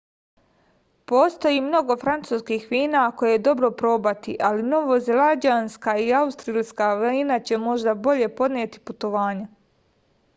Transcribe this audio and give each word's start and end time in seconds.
postoji 1.09 1.57
mnogo 1.65 1.95
francuskih 2.03 2.63
vina 2.75 3.03
koje 3.19 3.33
je 3.33 3.41
dobro 3.47 3.69
probati 3.81 4.35
ali 4.49 4.65
novozelanđanska 4.71 5.95
i 6.05 6.09
australijska 6.21 6.89
vina 7.05 7.39
će 7.51 7.61
možda 7.67 7.95
bolje 8.09 8.31
podneti 8.41 8.83
putovanje 8.91 9.47